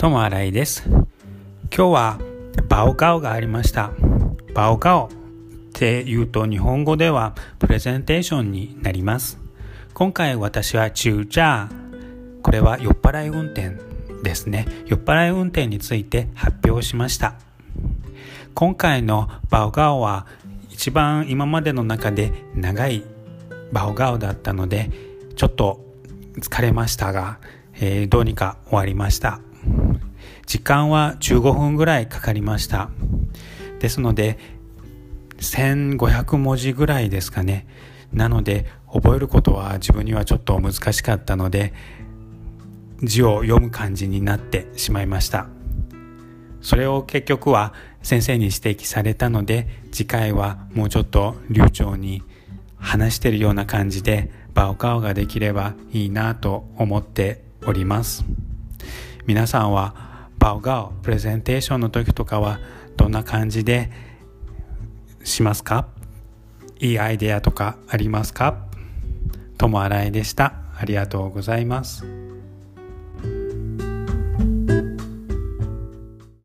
[0.00, 0.82] ともあらいです。
[0.86, 1.08] 今
[1.70, 2.18] 日は
[2.70, 3.90] バオカオがありました。
[4.54, 5.08] バオカオっ
[5.74, 9.38] て言うと日本語ではプレゼンテーションになります。
[9.92, 11.68] 今回私は中茶
[12.42, 13.76] これは酔っ払い運転
[14.22, 14.66] ですね。
[14.86, 17.34] 酔っ払い運転について発表しました。
[18.54, 20.26] 今回のバオガオは
[20.70, 23.04] 一番今までの中で長い
[23.70, 24.90] バオガオだったので
[25.36, 25.84] ちょっと
[26.38, 27.38] 疲れましたが、
[27.74, 29.40] えー、どうにか終わりました。
[30.50, 32.90] 時間は15分ぐらいかかりました。
[33.78, 34.36] ですので
[35.38, 37.68] 1500文字ぐらいですかね。
[38.12, 41.72] なので覚えることは自分にはちょっと難しかったので
[43.00, 45.46] 字を読む感じになってしまいました。
[46.60, 52.24] それを結局は先生に指摘されたので次回はもうちょっと流暢に
[52.76, 58.24] 話してるような感じでバオカオができればいいなと思っております。
[59.28, 60.09] 皆さんは
[60.40, 62.58] バオガオプレゼンテーションの時とかは
[62.96, 63.90] どんな感じで
[65.22, 65.86] しますか？
[66.80, 68.56] いいアイデアとかありますか？
[69.58, 70.54] ともあらいでした。
[70.74, 72.29] ありがとうございます。